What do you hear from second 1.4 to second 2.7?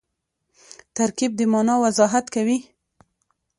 مانا وضاحت کوي.